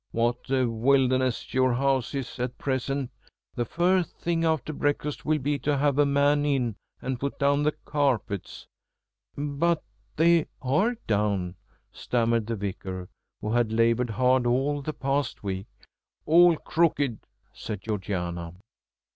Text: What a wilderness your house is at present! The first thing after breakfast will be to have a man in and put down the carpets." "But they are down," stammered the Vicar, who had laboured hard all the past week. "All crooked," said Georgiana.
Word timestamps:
What 0.09 0.49
a 0.49 0.65
wilderness 0.67 1.53
your 1.53 1.75
house 1.75 2.15
is 2.15 2.39
at 2.39 2.57
present! 2.57 3.11
The 3.53 3.65
first 3.65 4.17
thing 4.17 4.43
after 4.43 4.73
breakfast 4.73 5.25
will 5.25 5.37
be 5.37 5.59
to 5.59 5.77
have 5.77 5.99
a 5.99 6.07
man 6.07 6.43
in 6.43 6.75
and 7.03 7.19
put 7.19 7.37
down 7.37 7.61
the 7.61 7.73
carpets." 7.85 8.65
"But 9.37 9.83
they 10.15 10.47
are 10.59 10.95
down," 11.05 11.53
stammered 11.91 12.47
the 12.47 12.55
Vicar, 12.55 13.09
who 13.41 13.51
had 13.53 13.71
laboured 13.71 14.09
hard 14.09 14.47
all 14.47 14.81
the 14.81 14.91
past 14.93 15.43
week. 15.43 15.67
"All 16.25 16.57
crooked," 16.57 17.19
said 17.53 17.81
Georgiana. 17.83 18.55